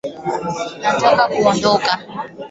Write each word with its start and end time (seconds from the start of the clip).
Nataka 0.81 1.23
kuondoka 1.33 1.91